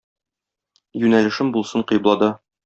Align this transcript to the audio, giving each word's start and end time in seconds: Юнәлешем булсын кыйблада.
Юнәлешем 1.01 1.53
булсын 1.59 1.87
кыйблада. 1.93 2.33